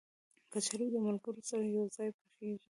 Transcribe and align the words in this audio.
کچالو 0.51 0.87
د 0.93 0.95
ملګرو 1.05 1.41
سره 1.49 1.63
یو 1.75 1.83
ځای 1.95 2.09
پخېږي 2.17 2.59